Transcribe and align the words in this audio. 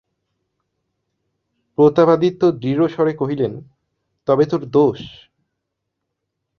প্রতাপাদিত্য 1.77 2.41
দৃঢ়স্বরে 2.59 3.13
কহিলেন, 3.13 3.53
তবে 4.27 4.43
তোর 4.45 4.61
দোষ? 4.65 4.99